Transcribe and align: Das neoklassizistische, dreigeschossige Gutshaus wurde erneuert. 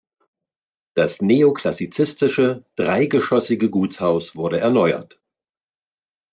Das 0.95 1.21
neoklassizistische, 1.21 2.65
dreigeschossige 2.75 3.69
Gutshaus 3.69 4.35
wurde 4.35 4.59
erneuert. 4.59 5.21